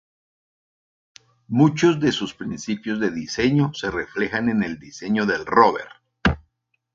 Muchos 1.49 1.99
de 1.99 2.11
sus 2.11 2.33
principios 2.33 2.99
de 2.99 3.11
diseño 3.11 3.71
se 3.75 3.91
reflejan 3.91 4.49
en 4.49 4.63
el 4.63 4.79
diseño 4.79 5.27
del 5.27 5.45
Rover. 5.45 5.89